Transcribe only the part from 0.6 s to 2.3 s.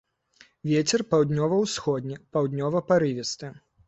Вецер паўднёва-ўсходні,